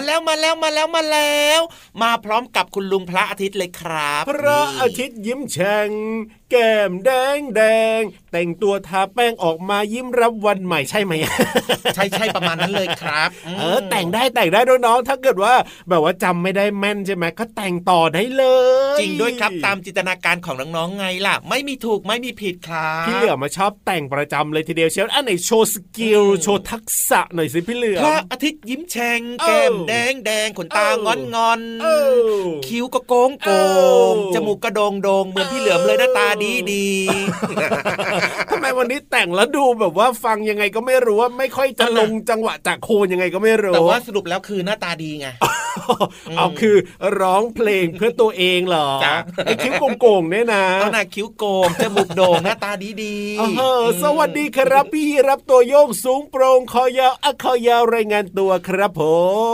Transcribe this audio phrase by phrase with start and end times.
[0.00, 1.60] มาแล้วมาแล้วมาแล้วมาแล้ว
[2.02, 5.90] มาพร้อมกับคุณลุงพระอาทิตย์เลยครับ พระอาทิตย์ยิ้มแฉ่ง
[6.50, 7.62] แก้มแดงแด
[7.98, 8.00] ง
[8.32, 11.12] แต่งตัวทาแป้งออกมายิ้มรับวันใหม่ใช่ไหม
[11.94, 13.28] ใช่ใช่ประมาณนั้นเลยครับ
[13.58, 15.54] เออ แต่งได้แต่งได้น้องๆถ้าเกิดว่า
[15.88, 18.44] แบบว่าจำไม่ได้แม่นใช่ไหมก็แต่งต่อได้เล
[18.96, 33.50] ย จริงด้วยครับตามจินตนาการของน้องๆไงล่ะ ไม่มีถูกไม่มีผิดครับพี่เหลือมชอบแต่งประจำเลยทีเดียวเชียวอันไหนโชว์ skill โชว์ทักษะหน่อยสิพี่เหลือมพระอาทิตย์ยิ้มแฉ่งเออแก้มแดงแดงขนตาเอองอนงอนเออคิ้วก็โก่งโกเอ
[34.02, 36.88] องจมูกกระโดงโดงเหมือนพี่เหลือมเลยหน้าตาดีดี
[38.50, 45.28] ทำไมวันนี้แต่งแล้วดูแบบว่าฟังยังไงก็ไม่รู้ว่าไม่ค่อยจะลงจังหวะจากโคนยังไงก็ไม่รู้แต่ว่าสรุปแล้วคือหน้าตาดีไง
[46.36, 46.76] เอาคือ
[47.20, 53.16] ร้องเพลงเพื่อตัวเองเหรอจ้ะไอ้คิ้วโก่งๆเนี่ยนะเอาหน้าคิ้วโกงจมูกโด่งหน้าตาดีดี
[53.58, 59.02] เออสวัสดีครับพี่รับตัวโยงสูงโปร่งคอยาวอะคอยาวรายงานตัวครับผ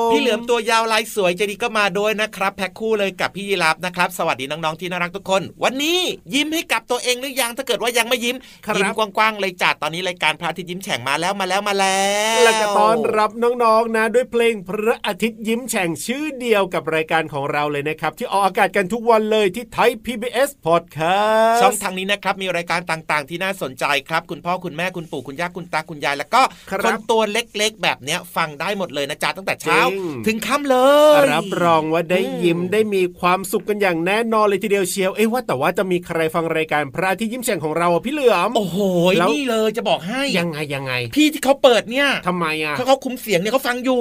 [0.09, 5.99] มพี่เหลือมตัวยาวลายสวยใจดีก็มาด้วยนะครับ แพ็คคู่เลยกับพี่ยีรับนะครับ สวัสดีน้องๆที่น่ารักทุกคน วันนี้
[6.35, 12.07] ยิ้มให้กับตัวเองหรือยังถ้าเกิดว่ายังไม่ยิ้มครับยิ้มกว้างๆเลยจัดตอนนี้รายการพระอาทิตย์ยิ้มแฉ่งมาแล้วมาแล้วมาแล้
[12.39, 30.77] ว และก็ต้อนรับน้องๆนะ ด้วยเพลงพระอาทิตย์ยิ้มแฉ่งชื่อเดียวกับรายการของเราเลยนะครับ ที่ออกอากาศกันทุกวันเลยที่ไทย PBS Podcast ช่องทางนี้นะครับมีรายการต่างๆ ที่น่าสนใจครับ คุณพ่อคุณแม่คุณปู่คุณย่าคุณตาคุณยาย แล้วก็ครับคนตัวเล็กๆ แบบเนี้ยฟังได้หมดเลยนะจ๊ะตั้งแต่เช้าจริงถึงค่ำเล
[31.23, 38.79] ยรับรองว่าได้ยิ้มได้มีความสุขกันอย่างแน่นอนเลยทีเดียวเชียวเอ้ว่าแต่ว่าจะมีใครฟังรายการพระอาทิตย์ยิ้มแฉ่งของเราอะพี่เหลือมโอ้โห
[39.19, 44.01] แล้วนี่เลยจะบอกให้ยังไงยังไง พี่ที่เขาเปิดเนี่ยทำไมอะเขาเขาคุมเสียงเนี่ยเขาฟังอยู่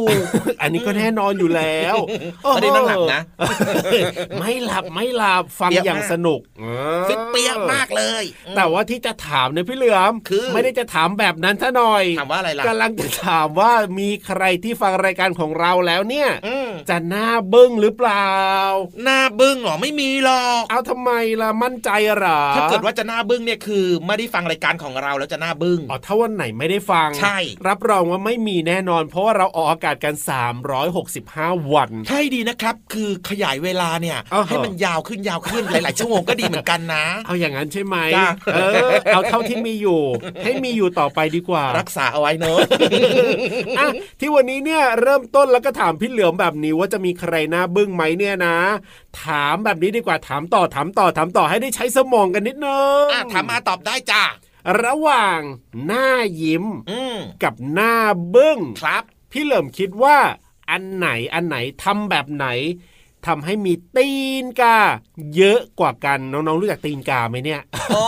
[0.61, 1.95] อันนี้ก็แน่นอนอยู่แล้ว
[2.53, 3.21] ไม่ได้นั่งหลับนะ
[4.39, 6.39] ไม่หลับไม่หลับฟังเปียกอย่างมากสนุก
[7.09, 8.23] ฟิตเปียกมากเลย
[8.55, 18.29] แต่ว่าที่จะถามเนี่ยพี่เหลือมคือไม่ได้จะถามแบบนั้นซะหน่อยถามว่าอะไรล่ะกำลังจะถามว่ามีใครที่ฟังรายการของเราแล้วเนี่ยเนี่ยอืมจะหน้าบึ้งหรือเปล่า
[19.03, 27.37] หน้าบึ้งเหรอไม่มีหรอกเอาทำไมล่ะมั่นใจเหรอถ้าเกิดว่าจะหน้าบึ้งเนี่ยคือไม่ได้ฟังรายการของเราแล้วจะหน้าบึ้งอ๋อถ้าวันไหนไม่ได้ฟังใช่
[27.67, 30.13] รับรองว่าไม่มีแน่นอน เพราะว่าเราออกอากาศกัน
[30.93, 40.01] 365 วันใช่ดีนะครับ คือขยายเวลาเนี่ยอ่าฮะให้มันยาวขึ้นยาวขึ้นหลาย ๆ ชั่วโมงก็ดีเหมือนกันนะ เอาอย่างนั้นใช่ไหมจ้ะเออเอาเท่าที่มีอยู่
[40.43, 42.57] ให้มีอยู่ต่อไปดีกว่า รักษาเอาไว้เนอะ
[43.79, 43.87] อะ
[44.19, 48.57] ที่วันนี้เนี่ยเริ่มต้นแล้วก็ถามพี่เหลือมแบบนี้ว่าจะมีใครหน้าบึ้งไหมเนี่ยนะ
[49.23, 54.23] ถามแบบนี้ดีกว่าถามต่อถามต่อถามต่อให้ได้ใช้สมองกันนิดนึงอะถามมาตอบได้จ้า
[54.83, 55.39] ระหว่าง
[55.85, 56.07] หน้า
[56.41, 57.93] ยิ้มอืมกับหน้า
[58.35, 60.17] บึ้งครับ พี่เหลิมคิดว่า
[60.69, 62.47] อันไหนอันไหนทำแบบไหน
[63.27, 64.11] ทำให้มีตี
[64.43, 64.77] นกา
[65.35, 67.61] เยอะกว่ากันน้องๆรู้จักตีนกาไหมเนี่ย
[67.95, 68.03] อ๋อ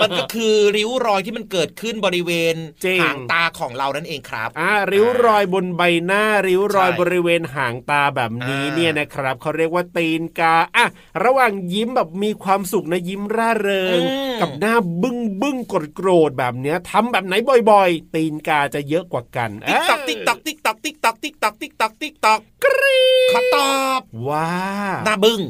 [0.00, 2.54] มันก็คือริ้วรอยที่มันเกิดขึ้นบริเวณ
[2.84, 10.86] จริงหางตาของเรานั่นเองครับอ่าริ้วรอยบนใบหน้าริ้วรอยใช่บริเวณหางตาแบบนี้อ่าเนี่ยนะครับเขาเรียกว่าตีนกาอะ
[11.24, 14.00] ระหว่างยิ้มแบบมีความสุขนะยิ้มร่าเริง
[14.40, 17.34] กับหน้าบึ้งบึ้งกดโกรธแบบเนี้ยทำแบบไหน
[17.70, 24.55] บ่อยๆ ตีนกาจะเยอะกว่ากันติ๊กตอกติ๊กตอกติ๊กตอกติ๊กตอกติ๊กตอกติ๊กตอกติ๊กตอกกรี๊ดขอตอบว้า
[25.04, 25.40] หน้าบึ้ง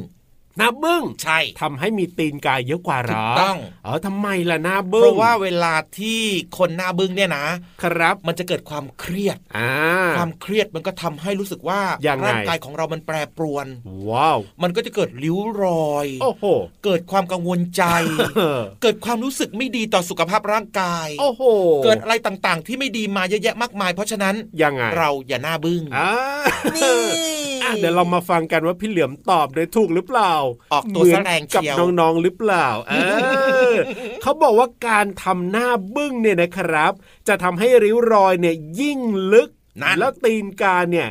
[0.57, 6.21] หน้าบึ้งใช่ทำให้มีตีนกาเยอะกว่าเหรถูอกต้องเออทำไมล่ะหน้าเพบึ้งราะว่าเวลาที่
[6.57, 7.47] คนหน้าบึ้งเนี่ยนะ
[7.83, 9.71] ครับมันจะเกิดความเครียดอ่า
[10.17, 13.67] ความเครียดมันก็ทำให้รู้สึกว่ายังไงร่างกายของเรามันแปรปรวน
[14.09, 16.45] ว้าว มันก็จะเกิดริ้วรอยโอ้โห
[16.85, 17.83] เกิดความกังวลใจ
[18.37, 21.43] เออเกิดความรู้สึกไม่ดีต่อสุขภาพร่างกาย โอ้โห
[21.85, 26.11] เกิดอะไรต่างๆ ที่ไม่ดีมาเยอะแยะมากมาย เพราะฉะนั้นยังไงเราอย่าหน้าบึ้งอ่า
[26.75, 27.36] นี่อะ
[27.79, 30.33] เดี๋ยวเรามาฟังกันว่าพี่เหลือมตอบได้ถูกหรือเปล่า
[30.73, 32.93] ออกตัวเหมืแสนดงกับเชียวน้องๆหรือเปล่า เอ
[33.71, 33.75] อ
[34.21, 36.93] เขาบอกว่าการทำหน้าบึ้งเนี่ยนะครับ
[37.27, 38.99] จะทำให้ริ้วรอยเนี่ยยิ่ง
[39.33, 39.49] ลึก
[39.81, 41.07] นั่นแล้วตีนกาเนี่ย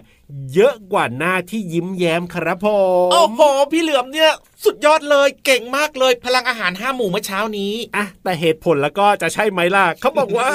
[0.55, 2.67] เยอะกว่าหน้าที่ยิ้มแย้มครับผ
[3.07, 3.41] มโอ้โห
[3.73, 4.33] พี่เหลือมเนี่ย
[4.65, 10.51] สุดยอดเลยเก่งมากเลย พลังอาหารห้าหมู่เมื่อเช้านี้อะแต่เหตุผลแล้วก็จะใช่ไหมล่ะเขาบอกว่า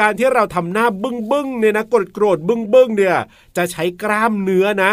[0.00, 3.18] การที่เราทำหน้าบึ้งบึ้งๆเนี่ยนะกดโกรธบึ้งบึ้งๆเนี่ย
[3.56, 4.90] จะใช้กล้ามเนื้อนะ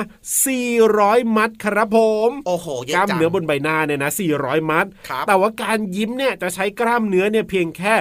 [0.68, 7.94] 400 มัดครับผมโอ้โหเยกอะล้ามจังเนื้อบนใบหน้าเนี่ยนะ 400 มัดครับแต่ว่าการยิ้มเนี่ยจะใช้กล้ามเนื้อเนี่ยเพียงแค่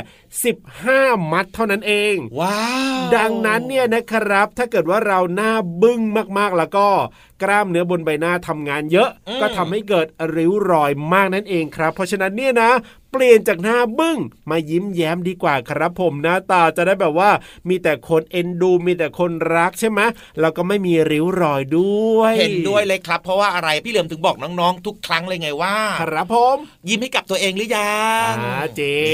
[0.64, 5.52] 15 มัดเท่านั้นเอง ว้าว ดังนั้นเนี่ยนะครับ ถ้าเกิดว่าเราหน้า
[5.82, 6.00] บึ้ง
[6.38, 6.86] มากๆ แล้วก็
[7.42, 9.08] กล้ามเนื้อบนใบหน้าทำงานเยอะ
[9.40, 12.70] ก็ทำให้เกิดริ้วรอยมากนั่นเองครับ เพราะฉะนั้นเนี่ยนะ
[13.05, 14.18] เปลี่ยนจากหน้าบึ้ง
[14.50, 17.30] มายิ้มแย้มดีกว่าครับผมหน้าตาจะได้แบบว่า
[17.68, 20.00] มีแต่คนเอ็นดูมีแต่คนรักใช่ไหม
[20.40, 26.56] แล้วก็ไม่มีริ้วรอยด้วย เห็นด้วยเลยครับ เพราะว่าอะไรพี่เหลือมถึงบอกน้องๆ ทุกครั้งเลยไงว่า ครับผม
[26.88, 29.10] ยิ้มให้กับตัวเองหรือยังอ่าจริ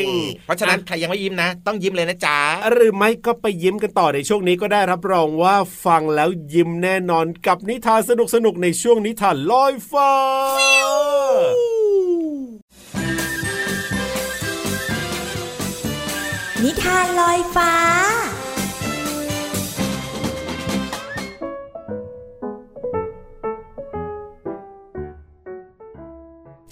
[0.00, 0.02] ง
[0.44, 2.38] เพราะฉะนั้นใครยังไม่ยิ้มนะ ต้องยิ้มเลยนะจ๊ะ
[2.72, 5.54] หรือไม่ก็ไปยิ้มกันต่อในช่วงนี้ก็ได้รับรองว่า
[5.84, 8.10] ฟังแล้วยิ้มแน่นอนกับนิทานส
[8.44, 10.12] นุกๆในช่วงนิทานลอยฟ้า
[16.64, 17.72] นิทานลอยฟ้า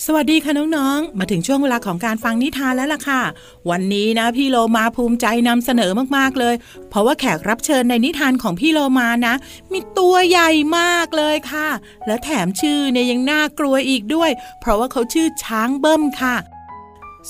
[0.07, 3.23] สวัสดีค่ะน้องๆ มาถึงช่วงเวลาของการฟังนิทานแล้วล่ะค่ะ
[3.71, 6.55] วันนี้นะพี่โลมาภูมิใจนำเสนอมากๆเลย
[6.91, 9.35] เพราะว่าแขกรับเชิญในนิทานของพี่โลมานะ
[9.73, 11.69] มีตัวใหญ่มากเลยค่ะ
[12.07, 14.31] และแถมชื่อเนี่ยยังน่ากลัวอีกด้วย
[14.61, 16.37] เพราะว่าเขาชื่อช้างเบิ้มค่ะ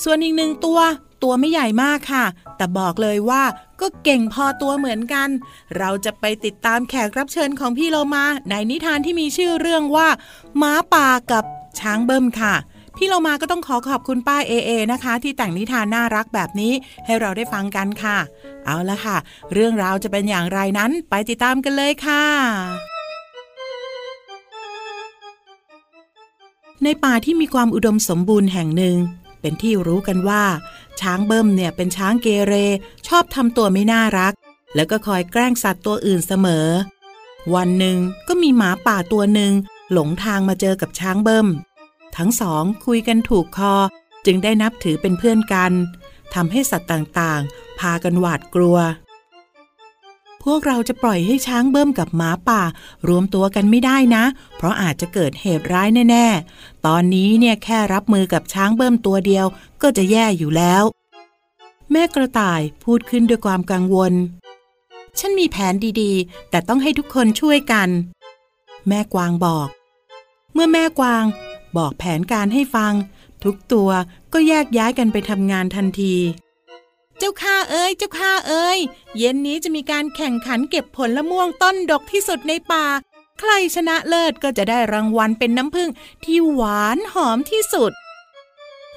[0.03, 0.81] ส่วนอีกหนึ่งตัว
[1.23, 2.25] ตัวไม่ใหญ่มากค่ะ
[2.57, 3.43] แต่บอกเลยว่า
[3.81, 5.29] ก็เก่งพอตัวเหมือนกัน
[5.79, 10.09] เราจะไปติดตามแขกรับเชิญของพี่โลมา ในนิทานที่มีชื่อเรื่องว่า
[10.63, 11.45] ม้าป่ากับ
[11.81, 12.55] ช้างเบิ้มค่ะ
[12.99, 16.73] พี่โลมาก็ต้องขอขอบคุณป้าเอเอนะคะ ที่แต่งนิทานน่ารักแบบนี้
[17.05, 18.19] ให้เราได้ฟังกันค่ะ
[18.65, 19.17] เอาละค่ะ
[19.53, 22.25] เรื่องราวจะเป็นอย่างไรนั้นไปติดตามกันเลยค่ะ
[26.85, 28.97] ในป่าที่มีความอุดมสมบูรณ์แห่งหนึ่ง
[29.41, 30.45] เป็นที่รู้กันว่า
[31.01, 32.55] ช้างเบิ้มเนี่ยเป็นช้างเกเร
[33.09, 34.33] ชอบทำตัวไม่น่ารัก
[34.75, 36.67] แล้วก็คอยแกล้งสัตว์ตัวอื่นเสมอ
[37.55, 37.99] วันหนึ่ง
[38.29, 39.53] ก็มีหมาป่าตัวหนึ่ง
[39.93, 41.49] หลงทางมาเจอกับช้างเบิ้ม
[42.17, 43.75] ทั้งสองคุยกันถูกคอ
[44.27, 45.73] จึงได้นับถือเป็นเพื่อนกัน
[46.35, 48.79] ทำให้สัตว์ต่างๆ พากันหวาดกลัว
[50.45, 52.63] พวกเราจะปล่อยให้ช้างเบิ้มกับหมาป่า
[53.09, 54.25] รวมตัวกันไม่ได้นะ
[54.57, 59.47] เพราะอาจจะเกิดเหตุร้ายแน่ ๆ ตอนนี้เนี่ยแค่รับมือกับช้างเบิ้มตัวเดียว
[59.83, 60.83] ก็จะแย่อยู่แล้ว
[61.93, 64.13] แม่กระต่ายพูดขึ้นด้วยความกังวล
[65.19, 67.89] ฉันมีแผนดีๆ แต่ต้องให้ทุกคนช่วยกัน
[68.89, 69.69] แม่กวางบอก
[70.53, 71.25] เมื่อแม่กวาง
[71.77, 72.93] บอกแผนการให้ฟัง
[73.45, 73.91] ทุกตัว
[74.33, 76.15] ก็แยกย้ายกันไปทำงานทันที
[77.25, 78.79] จ้าข้าเอ้ยเจ้าข้าเอ้ย
[79.19, 82.87] เย็นนี้จะมีการแข่งขันเก็บผลละม่วงต้นดกที่สุดในป่า
[83.41, 85.91] ใครชนะเลิศก็จะได้รางวัลเป็นน้ำผึ้ง
[86.25, 87.93] ที่หวานหอมที่สุด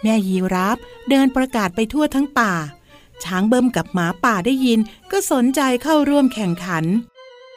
[0.02, 0.78] แม่ยีรับ
[1.10, 2.54] เดินประกาศไปทั่วทั้งป่า
[3.24, 4.80] ช้างเบิ่มกับหมาป่าได้ยิน
[5.12, 6.86] ก็สนใจเข้าร่วมแข่งขัน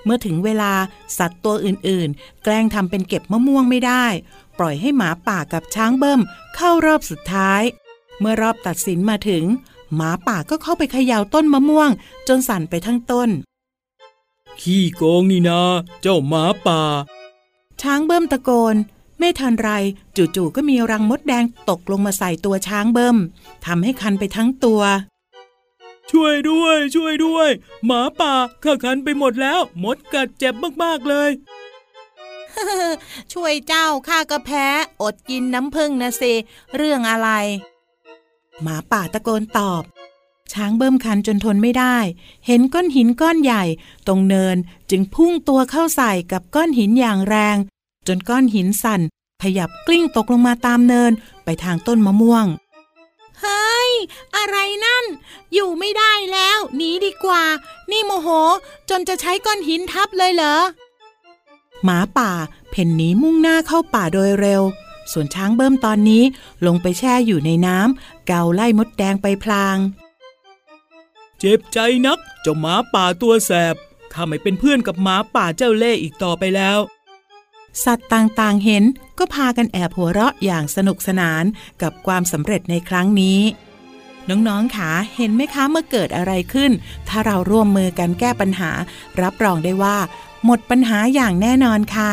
[0.04, 0.72] เมื่อถึงเวลา
[1.18, 4.06] สัตว์ตัวอื่นๆ แกล้งทำเป็นเก็บมะม่วงไม่ได้
[4.58, 6.20] ปล่อยให้หมาป่ากับช้างเบิ่ม
[6.56, 7.62] เข้ารอบสุดท้าย
[8.20, 9.44] เมื่อรอบตัดสินมาถึง
[9.96, 11.90] หมาป่าก็เข้าไปเขย่าต้นมะม่วง
[12.28, 13.28] จนสั่นไปทั้งต้น
[14.60, 15.60] ขี้โกงนี่นา
[16.00, 16.80] เจ้าหมาป่า
[17.82, 18.76] ช้างเบิ่มตะโกน
[19.18, 19.70] ไม่ทันไร
[20.16, 23.16] จู่ๆก็มีรังมดแดงตกลงมาใส่ตัวช้างเบิ่ม
[23.66, 24.82] ทำให้คันไปทั้งตัว
[26.10, 27.48] ช่วยด้วย ช่วยด้วย
[27.86, 31.30] หมาป่าข้าคันไปหมดแล้ว มดกัดเจ็บมากๆเลย
[33.32, 34.66] ช่วยเจ้าข้าก็แพ้
[35.02, 36.32] อดกินน้ำผึ้งนะสิ
[36.76, 37.30] เรื่องอะไร
[38.62, 39.82] หมาป่าตะโกนตอบ
[40.52, 41.96] ช้างเบิ่มคันจนทนไม่ได้
[42.46, 43.64] เห็นก้อนหินก้อนใหญ่
[44.06, 44.56] ตรงเนิน
[44.90, 47.56] จึงพุ่งตัวเข้าใส่กับก้อนหินอย่างแรง
[48.06, 49.00] จนก้อนหินสั่น
[49.42, 51.12] ขยับกลิ้งตกลงมาตามเนิน
[51.44, 52.46] ไปทางต้นมะม่วง
[53.40, 53.90] เฮ้ย
[54.36, 55.04] อะไรนั่น
[55.52, 57.44] อยู่ไม่ได้แล้วหนีดีกว่า
[57.90, 58.28] นี่โมโห
[58.90, 60.56] จนจะใช้ก้อนหินทับเลยเหรอ
[61.84, 62.30] หมาป่า
[62.70, 64.62] เพ่นหนีมุ่งหน้าเข้าป่าโดยเร็ว
[65.12, 66.22] ส่วนช้างเบิ่มตอนนี้
[66.66, 69.76] ลงไปแช่อยู่ในน้ำเกาไล่มดแดงไปพลาง
[71.38, 73.74] เจ็บใจนักเจ้าหมาป่าตัวแสบ
[74.12, 76.78] ข้าไม่เป็นเพื่อนกับหมาป่าเจ้าเล่ห์อีกต่อไปแล้ว
[77.84, 78.84] สัตว์ต่างๆเห็น
[79.18, 81.44] ก็พากันแอบหัวเราะอย่างสนุกสนาน
[81.82, 83.40] กับความสำเร็จในครั้งนี้
[84.28, 86.70] น้องๆคะเห็นไหมคะเมื่อเกิดอะไรขึ้น
[87.08, 88.70] ถ้าเราร่วมมือกันแก้ปัญหา
[89.22, 89.96] รับรองได้ว่า
[90.44, 92.12] หมดปัญหาอย่างแน่นอนค่ะ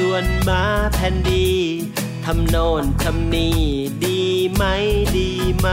[0.00, 1.48] ชวนมาแพนดี
[2.24, 3.60] ทำโน่นทำนี่
[4.04, 4.20] ดี
[4.54, 4.64] ไหม
[5.18, 5.68] ดีไหม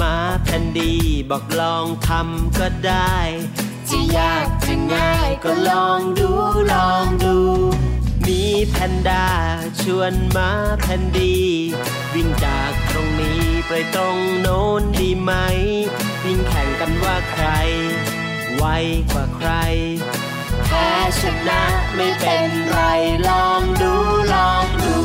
[0.00, 0.92] มาแพนดี
[1.30, 3.16] บอกลองทำก็ได้
[3.90, 6.30] จะยากจะง่ายก็ลองดู
[6.72, 7.36] ลองดู
[8.26, 9.26] มีแพนด้า
[9.82, 11.36] ชวนมาแพนดี
[12.14, 15.32] วิ่งจากตรงนี้ไปตรงโน้นดีไหม
[16.24, 17.46] วิ่งแข่งกันว่าใคร
[18.56, 18.64] ไว
[19.12, 19.50] กว่าใคร
[21.20, 21.62] ชนะ
[21.94, 22.78] ไม่เป็นไร
[23.28, 23.92] ลองดู
[24.32, 24.96] ลองดู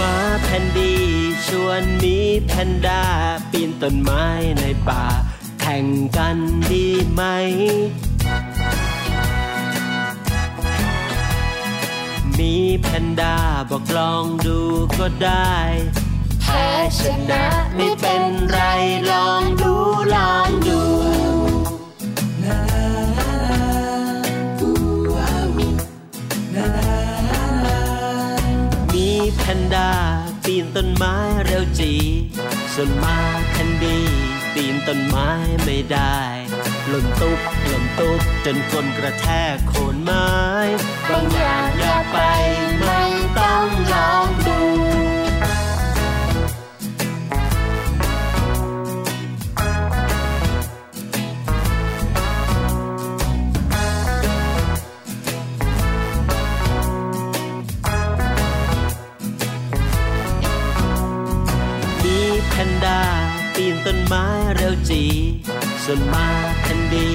[0.00, 0.94] มาแพนดี
[1.46, 3.02] ชวนมีแพนด้า
[3.50, 4.26] ปีนต้นไม้
[4.60, 5.04] ในป่า
[5.60, 6.36] แข่งกัน
[6.70, 7.22] ดีไหม
[12.38, 13.36] มีแพนด้า
[13.70, 14.58] บอกลองดู
[14.98, 15.54] ก็ได้
[16.56, 16.70] พ้
[17.00, 17.44] ชนะ
[17.76, 18.58] ไม่เป็นไร
[19.10, 19.72] ลองดู
[20.14, 20.80] ลองดู
[28.94, 29.90] มีแพนด้า
[30.44, 31.92] ปีนต้นไม้เร็วจี
[32.74, 33.18] ส่วนมา
[33.50, 33.98] แคนดี
[34.54, 35.28] ปีนต้นไม้
[35.64, 36.18] ไม่ได้
[36.88, 40.28] หล่นตุ๊บหล่นตุ๊บจนก้นกระแทกโคนไม้
[41.08, 42.18] บางอย่างอย่าไป
[42.80, 43.02] ไม่
[43.38, 44.58] ต้องลองดู
[62.58, 63.00] แพนด้า
[63.54, 65.04] ปีนต้นไม้เร็วจี
[65.84, 66.28] ส่วนมา
[66.62, 67.08] แคนดี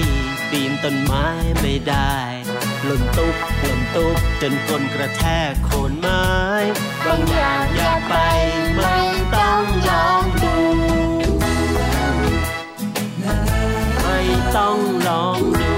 [0.50, 1.26] ปีนต้นไม้
[1.60, 2.16] ไม่ได้
[2.84, 6.26] หล่นตุ๊บหล่นตุ๊บจนก้นกระแทกโคนไม้
[7.04, 8.14] บางอย่างอย่าไป
[8.76, 8.98] ไม่
[9.36, 10.56] ต้องลองดู
[14.02, 14.20] ไม่
[14.56, 15.71] ต้องลองดู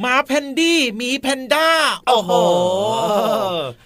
[0.00, 1.68] หมาแพนดี้หมีแพนด้า
[2.08, 2.30] โอ้โห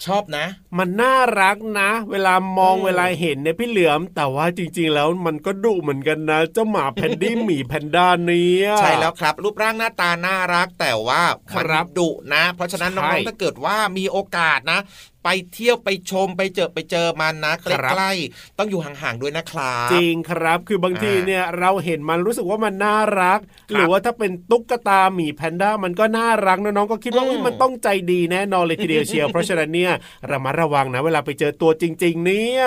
[0.04, 0.47] ชอบนะ
[0.79, 14.81] มันน่ารักนะ เวลามองเวลาเห็นเนี่ยพี่เหลือม แต่ว่าจริง ๆ แล้วมันก็ดุเหมือนกันนะ เจ้าหมาแพนดี้หมีแพนด้าเนี่ยใช่แล้วครับ รูปร่างหน้าตาน่ารักแต่ว่าคมันรับดุนะ เพราะฉะนั้นใช่น้องๆถ้าเกิดว่ามีโอกาสนะ
[15.25, 29.93] ไปเที่ยวไปชมไปเจอไปเจอมันนะใครับกล้ๆต้องอยู่ห่างๆด้วยนะครับจริงครับคือบางทีอ่าเนี่ยเราเห็นมันรู้สึกว่ามันน่ารักครับหรือว่าถ้าเป็นตุ๊กตาหมีแพนด้ามันก็น่ารักน้องๆก็คิดว่าอืมอุ๊ยมันต้องใจดีแน่นอนเลยทีเดียวเชียวเพราะฉะนั้นเนี่ย
[30.31, 32.62] ระมัดระวังนะ เวลาไปเจอตัวจริง ๆ เนี่ย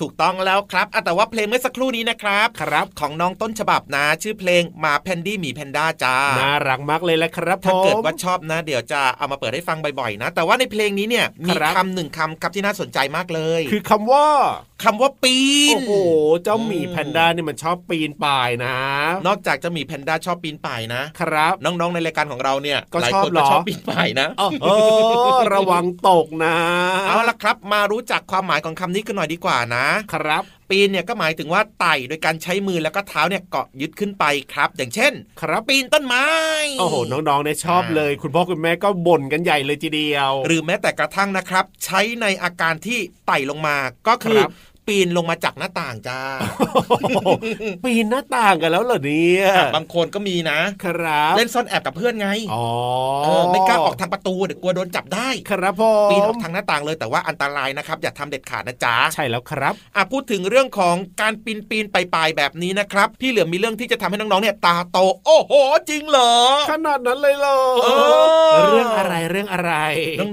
[0.00, 14.26] ถูกต้องแล้วครับอะแต่ว่าเพลงเมื่อสักครู่นี้นะครับ ครับ ของน้องต้นฉบับนะ ชื่อเพลงหมาแพนดี้หมีแพนด้าจ้า น่ารักมากเลยแหละครับผถ้าเกิดมว่าชอบนะ เดี๋ยวจะเอามาเปิดให้ฟังบ่อยๆนะ แต่ว่าในเพลงนี้เนี่ยมีครับคำหนึ่งคำครับที่น่าสนใจมากเลย คือคำว่า
[14.84, 15.36] คำว่าปี
[15.74, 15.92] น โอ้โห
[16.42, 18.76] เจ้าหมีแพนด้านี่มันชอบปีนป่ายนะ
[19.26, 24.66] นอกจากจะมีแพนด้าชอบปีนป่ายนะ ครับ น้องๆ ในรายการของเราเนี่ยก็หลายชอบคนเหรก็อชอบปีนป่ายนะเอ
[25.34, 26.54] อระวังตกนะ
[27.08, 36.24] เอาละครับ มารู้จักความหมายของคำนี้กันหน่อยดีกว่านะ ครับ ปีนเนี่ยก็หมายถึงว่าไต่โดยการใช้มือแล้วก็เท้าเนี่ยเกาะยึดขึ้นไปครับ อย่างเช่น ครับปีนต้นไม้
[36.80, 43.76] โอ้โห น้องๆเนี่ยชอบเลย คุณพ่อคุณแม่ก็บ่นกันใหญ่เลยทีเดียว หรือแม้แต่กระทั่งนะครับ ใช้ในอาการที่ไต่ลงมา
[44.08, 44.50] ก็คือครับ
[44.88, 46.20] ปีนลงมาจากหน้าต่างจ้า
[47.84, 49.44] ปีนหน้าต่างกันแล้วเหรอเนี่ย
[49.76, 52.66] บางคนก็มีนะครับเล่นซ่อนแอบกับเพื่อนไงอ๋อ
[53.24, 65.52] เออไม่กล้าออกทางประตูเดี๋ยวกลัวโดนจับได้ครับผมปีนออกทางหน้าต่างเลยแต่ว่าอันตรายนะครับ อย่าทำเด็ดขาดนะจ๊ะใช่แล้วครับอะพูดถึงเรื่องของการปีนปีนไปไปแบบนี้นะครับพี่เหลือมมีเรื่องที่จะทำให้น้องๆเนี่ยตาโต โอ้โห
[65.90, 66.34] จริงเหรอ
[66.70, 67.86] ขนาดนั้นเลยเหรอเอ
[68.58, 69.72] อเรื่องอะไรเรื่องอะไร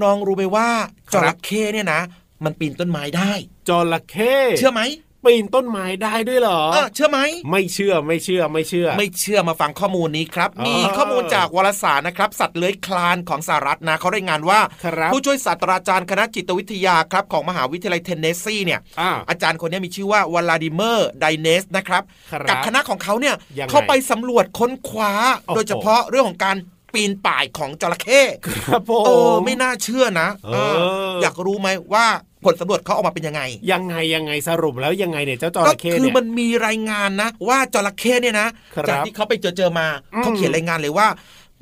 [0.04, 0.70] น้องๆรู้ไหมว่า
[1.10, 2.02] คจรับระเข้เนี่ยนะ
[2.46, 3.32] มันปีนต้นไม้ได้
[3.70, 4.84] จระเข้เชื่อไหม
[5.26, 7.20] ปีนต้นไม้ได้ด้วยเหรอเออเชื่อไหม
[7.52, 26.58] ไม่เชื่อไม่เชื่อไม่เชื่อ ไม่เชื่อมาฟังข้อมูลนี้ครับอ๋อมีข้อมูลจากวารสารนะครับ สัตว์เลื้อยคลานของสหรัฐนะเขารายงานว่าครับผู้ช่วยศาสตราจารย์คณะจิตวิทยาครับของมหาวิทยาลัยเทนเนสซีเนี่ยอ่าอาจารย์คนนี้มีชื่อว่าวลาดิเมอร์ไดเนสนะครับครับกับคณะของเขาเนี่ยยังไงเข้าไปสำรวจค้นคว้าโอ้โหโดยเฉพาะเรื่องของการ
[26.94, 30.80] ปีนป่ายของจระเข้ครับผเออมไม่น่าเชื่อนะเออเอ
[31.12, 32.06] ออยากรู้ไหมว่า
[32.46, 41.08] ผลสำรวจเขาออกมาเป็นยังไง ยังไงยังไงสรุปแล้วยังไงเนี่ยเจ้าจก็ระเข้คือเนี่ยมันมีรายงานนะ ว่าจระเข้เนี่ยนะครับจากที่เขาไปเจอเจอมาอืมเขาเขียนรายงานเลยว่า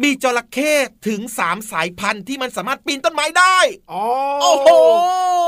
[0.04, 0.74] มีจระเข้
[1.08, 3.58] ถึงสามสายพันธุ์ที่มันสามารถปีนต้นไม้ได้
[3.92, 4.06] อ๋อ
[4.42, 4.68] โอ้โห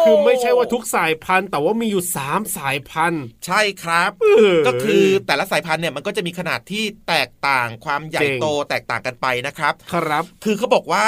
[0.06, 11.06] คือไม่ใช่ว่าทุกสายพันธุ์ แต่ว่ามีอยู่สามสายพันธุ์ ใช่ครับเออก็คือแต่ละสายพันธุ์เนี่ยมันก็จะมีขนาดที่แตกต่างความใหญ่เจ๋งโตแตกต่างกันไปนะครับ ครับ คือเขาบอกว่า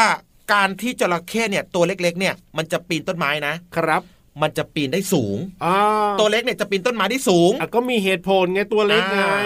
[0.54, 4.02] การที่จระเข้เนี่ยตัวเล็กๆ เนี่ยมันจะปีนต้นไม้นะครับ
[4.42, 5.76] มันจะปีนได้สูงอ่า
[6.20, 9.38] ตัวเล็กเนี่ยจะปีนต้นไม้ได้สูงอะก็มีเหตุผลไงตัวเล็กไงอ่า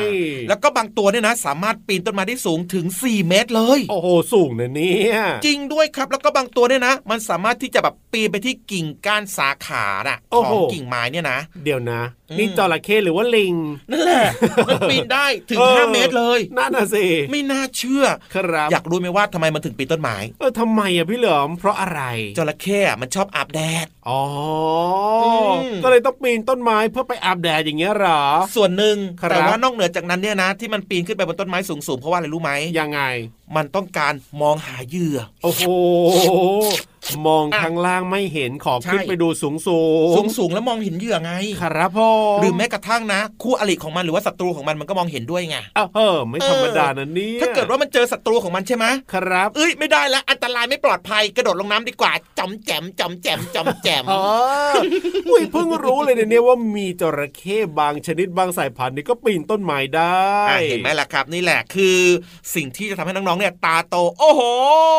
[0.50, 13.56] แล้วก็บางตัวเนี่ยนะ สามารถปีนต้นไม้ได้สูงถึง 4 เมตรเลย โอ้โห สูงนะเนี่ยจริงด้วยครับ แล้วก็บางตัวเนี่ยนะ มันสามารถที่จะแบบปีนไปที่กิ่งก้านสาขาน่ะของกิ่งไม้เนี่ยนะ เดี๋ยวนะอืมนี่จระเข้หรือว่าลิง
[13.92, 14.28] นั่นแหละ
[14.68, 22.02] มันปีนได้ถึงออ5เมตรเลย นั่นน่ะสิ ไม่น่าเชื่อ ครับ อยากรู้ไหมว่าทำไมมันถึงปีนต้นไม้ เออทำไมอะพี่เหลิมเพราะอะไร
[22.38, 24.22] จระเข้อะมันชอบอาบแดด อ๋อ
[24.81, 24.81] อม
[25.84, 28.22] ก็เลยต้องปีนต้นไม้เพื่อไปอาบแดดอย่างเงี้ยเหรอ
[28.56, 33.02] ส่วนหนึ่งครับแต่ว่านอกเหนือจากนั้นเนี่ยนะ ที่มันปีนขึ้นไปบนต้นไม้สูงๆเพราะว่าอะไรรู้ไหมยังไง
[33.56, 35.64] มันต้องการมองหาเหยื่อ โอ้โห
[37.28, 39.78] มองข้างล่างไม่เห็นขอใช่ขึ้นไปดูสูงสู
[40.18, 42.10] สูงสูงๆแล้วมองเห็นเหยื่อไง ครับพ่อ
[42.40, 54.24] หรือแม้กระทั่งนะ คู่อริของมันหรือว่าศัตรูของมันมันก็มองเห็นด้วยไงอ้าวเออไม่ธรรมดานะเนี่ยถ้าเกิดว่ามันเจอศัตรูของมันใช่ไหมครับ เอ้ยไม่ได้แล้วอันตรายไม่ปลอดภัยกระโดดลงน้ำดีกว่าจอมแจมจอมแจมจอมแจมอ๋อ
[55.30, 61.98] อุ้ยเพิ่งรู้เลยเนี่ยว่ามีจระเข้บางชนิดบางสายพันธุ์นี่ก็ปีนต้นไม้ได้อะเห็นไหมล่ะครับ นี่แหละคือ
[62.56, 64.42] สิ่งที่จะทำให้น้องๆเนี่ยตาโต โอ้โห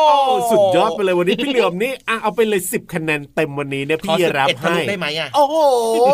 [0.09, 5.55] โอ้สุดยอดไปเลยวันนี้พี่เหลือมนี่อะเอาไปเลยสิบคะแนนเต็มวันนี้เนี่ยขอพี่สิบรับเอ็ดทะให้ลุได้ไหมอะโอ้โห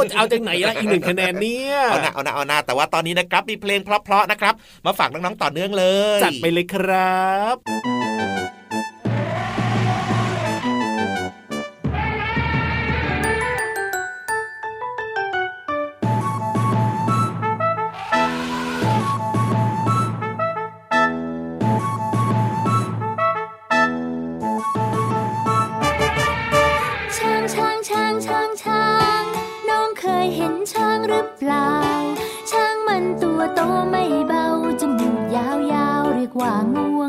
[0.10, 4.54] จะเอาจากไหนล่ะอีกหนึ่งคะแนนเนี่ยเอานะเอานะเอานะแต่ว่าตอนนี้นะครับมีเพลงเพราะๆนะครับ
[4.86, 5.86] มาฝากน้องๆต่อเนื่องเล
[6.18, 7.24] ย จัดไปเลยครั
[7.56, 8.59] บ
[31.10, 31.70] หรือเปล่า
[32.52, 34.46] ช้างมันตัวโตไม่เบา
[34.82, 37.02] จมูกยาวๆเรียกว่างว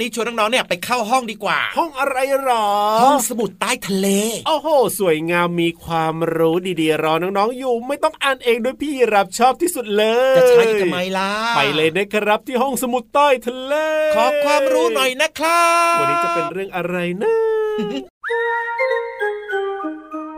[0.00, 2.66] นนี้ชวนน้องๆเนี่ยไปเข้าห้องดีกว่า ห้องอะไรหรอ
[3.02, 4.06] ห้องสมุดใต้ทะเล
[4.46, 13.74] โอ้โห สวยงามมีความรู้ดีๆ รอน้องๆอยู่ ไม่ต้องอ่านเองด้วยพี่รับชอบที่สุดเลย จะใช่ทำไมล่ะ ไปเลยนะครับที่ห้องสมุดใต้ทะเล
[14.14, 17.28] ขอความรู้หน่อยนะครับ วันนี้จะเป็นเรื่องอะไรนะ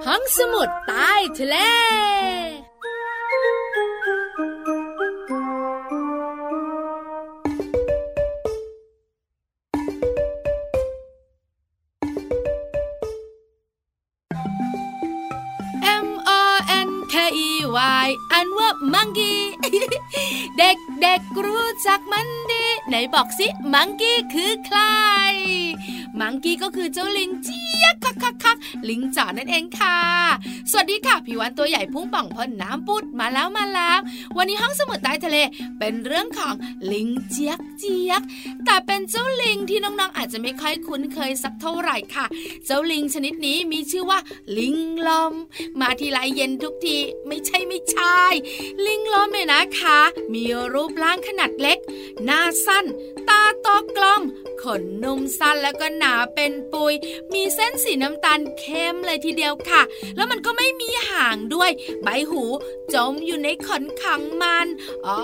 [0.07, 1.57] ห้องสมุดใต้ทะเล
[20.59, 24.81] เด็ก เด็กๆรู้จักมันดี ไหนบอกสิมังกี้คือใคร
[26.21, 28.57] มังกี้ก็คือเจ้าลิงเจี๊ยกคักคักคัก
[28.89, 29.99] ลิงจ๋อนั่นเองค่ะ
[30.71, 33.99] สวัสดีค่ะพี่วันตัวใหญ่พุ่งป่องพ่นน้ำปุดมาแล้วมาแล้ว
[34.37, 35.37] วันนี้ห้องสมุดใต้ทะเล
[35.79, 36.55] เป็นเรื่องของ
[36.93, 38.23] ลิงเจี๊ยกเจี๊ยก
[38.65, 42.27] แต่เป็นเจ้าลิงที่น้องๆ อาจจะไม่ค่อยคุ้นเคยสักเท่าไหร่ค่ะ
[42.67, 44.19] เจ้าลิงชนิดนี้มีชื่อว่า
[44.59, 44.77] ลิง
[45.09, 45.33] ลม
[45.81, 48.21] มาทีไรเย็นทุกทีไม่ใช่ไม่ใช่
[48.87, 50.01] ลิงลมเนี่ยนะคะ
[50.35, 51.79] มีรูปร่างขนาดเล็ก
[52.25, 52.85] หน้าสั้น
[53.29, 54.23] ตาโตกลม
[54.65, 56.95] ขนนุ่มสั้นแล้วก็หนาเป็นปุย
[57.35, 59.83] มีเส้นสีน้ำตาลเข้มเลยทีเดียวค่ะ
[60.17, 61.71] แล้วมันก็ไม่มีหางด้วย
[62.03, 62.45] ใบหู
[62.95, 64.67] จมอยู่ในขนขังมัน
[65.07, 65.17] อ๋อ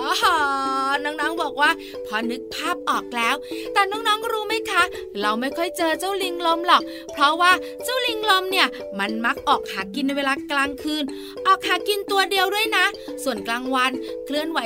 [1.03, 1.71] น้องๆบอกว่า
[2.05, 3.35] พอนึกภาพออกแล้ว
[3.73, 4.83] แต่น้องๆรู้ไหมคะ
[5.21, 6.81] เราไม่ค่อยเจอเจ้าลิงลมหรอก
[7.13, 7.51] เพราะว่า
[7.83, 8.67] เจ้าลิงลมเนี่ย
[8.99, 11.03] มันมักออกหากินในเวลากลางคืน
[11.47, 12.85] ออกหากินตัวเดียวด้วยนะ
[13.23, 13.91] ส่วนกลางวัน
[14.25, 14.59] เคลื่อนไหว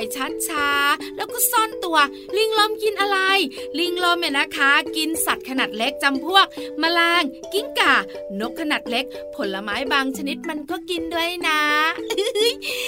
[0.48, 1.98] ช้าๆแล้วก็ซ่อนตัว
[2.36, 3.18] ลิงลมกินอะไร
[3.78, 4.63] ลิงลมเนี่ยนะคะ
[4.96, 6.46] กินสัตว์ขนาดเล็กจำพวก
[6.80, 7.22] แมลง
[7.52, 7.94] กิ้งก่า
[8.40, 9.04] นกขนาดเล็ก
[9.36, 11.60] ผลไม้บางชนิดมันก็กินด้วยนะ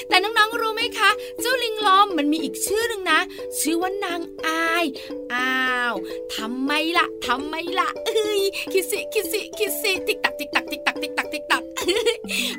[0.09, 1.11] แต่น้องๆรู้ไหมคะ
[1.41, 3.21] เจ้าลิงลอมมันมีอีกชื่อหนึ่งนะ
[3.61, 4.85] ชื่อว่านางอาย
[5.35, 5.57] อ้า
[5.93, 5.95] ว
[6.35, 11.63] ทำไมล่ะทำไมล่ะเอ้ยคิดสิคิดสิคิดสิติ๊กตักติ๊กตักติ๊กตักติ๊กตักติ๊กตัก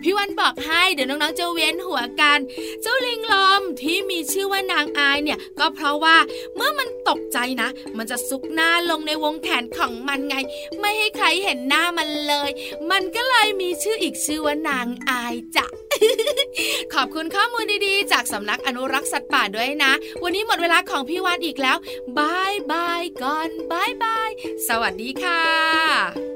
[0.03, 2.39] พี่วานบอกให้เดี๋ยวน้องๆจะเวียนหัวกัน
[2.81, 6.17] เจ้าลิงลมที่มีชื่อว่านางอายเนี่ยก็เพราะว่า
[6.55, 10.35] เมื่อมันตกใจนะ มันจะซุกหน้าลงในวงแขนของมันไง
[10.79, 12.49] ไม่ให้ใครเห็นหน้ามันเลย
[12.91, 15.65] มันก็เลยมีชื่ออีกชื่อว่านางอายจ้ะ
[16.93, 19.91] ขอบคุณข้อมูลดีๆ จากสำนักอนุรักษ์สัตว์ป่าด้วยนะ
[20.23, 21.77] วันนี้หมดเวลาของพี่วานอีกแล้ว
[22.17, 24.29] bye bye ก่อน bye bye
[24.67, 26.26] สวัสดีค่ะ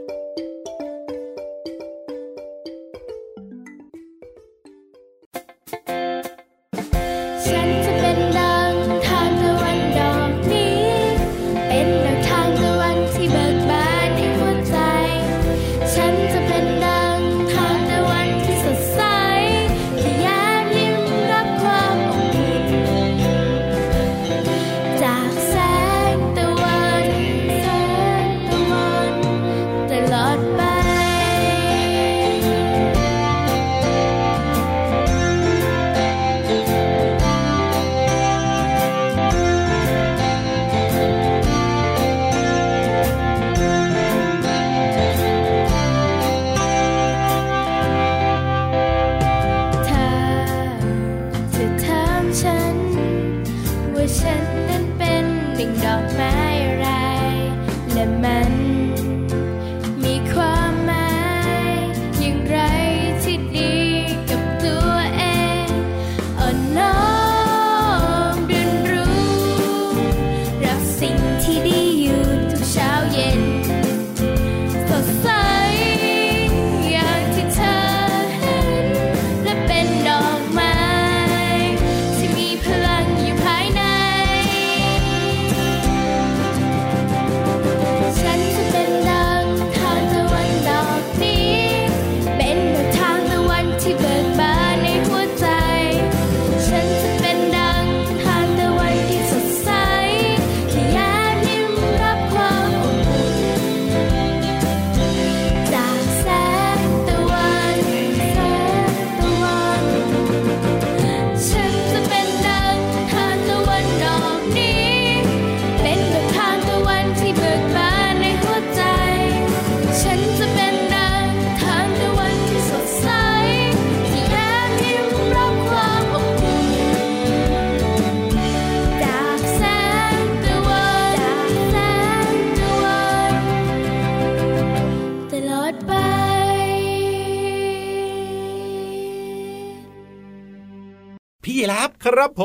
[141.61, 142.41] ยีรับ ครับผ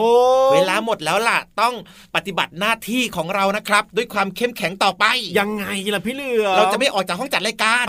[0.49, 1.75] ม เวลาหมดแล้วล่ะ ต้อง
[2.15, 5.05] ปฏิบัติหน้าที่ของเรานะครับ ด้วยความเข้มแข็งต่อไป
[5.39, 7.87] ยังไงล่ะพี่เหลือ เราจะไม่ออกจากห้องจัดรายการ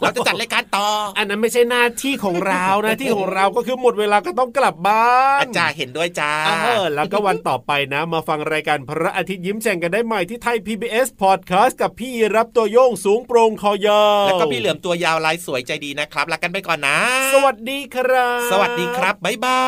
[0.00, 16.98] เราจะจัดรายการต่อ อันนั้นไม่ใช่หน้าที่ของเราหน้าที่ของเราก็คือหมดเวลาก็ต้องกลับบ้านอาจารย์เห็นด้วยจ้าเออแล้วก็วันต่อไปนะ มาฟังรายการพระอาทิตย์ยิ้มแฉ่งกันได้ใหม่ที่ไทย PBS Podcast กับพี่รับตัวโยงสูงโปร่งคอยาวแล้วก็พี่เหลือมตัวยาวลายสวยใจดีนะครับลากันไปก่อนนะ
[17.34, 19.60] สวัสดีครับ สวัสดีครับ บ๊ายบา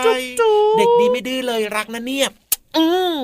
[0.00, 0.33] ยจุ๊บจุ๊บ
[0.78, 2.28] เด็กดีไม่ดื้อเลยรักนะเนี่ย
[2.76, 3.14] อืม